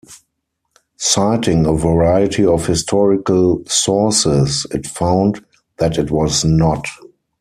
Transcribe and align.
Citing 0.97 1.67
a 1.67 1.73
variety 1.73 2.43
of 2.43 2.65
historical 2.65 3.61
sources, 3.67 4.65
it 4.71 4.87
found 4.87 5.45
that 5.77 5.99
it 5.99 6.09
was 6.09 6.43
not. 6.43 6.87